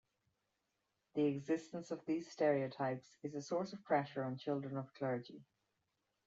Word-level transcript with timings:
The 1.13 1.25
existence 1.25 1.91
of 1.91 2.03
these 2.07 2.31
stereotypes 2.31 3.19
is 3.21 3.35
a 3.35 3.41
source 3.43 3.71
of 3.71 3.83
pressure 3.83 4.23
on 4.23 4.35
children 4.35 4.75
of 4.75 4.91
clergy. 4.95 5.43